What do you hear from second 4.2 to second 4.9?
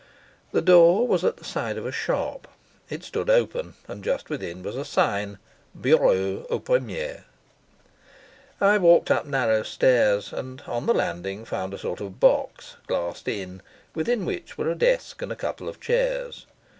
within was a